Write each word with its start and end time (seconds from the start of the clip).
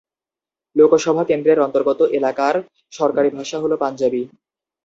লোকসভা 0.75 1.23
কেন্দ্রের 1.25 1.59
অন্তর্গত 1.59 1.99
এলাকার 2.17 2.55
সরকারি 2.93 3.29
ভাষা 3.37 3.57
হল 3.63 3.71
পাঞ্জাবি। 3.83 4.21